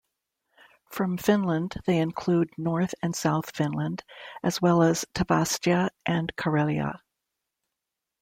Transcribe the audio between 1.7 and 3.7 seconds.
they include North and South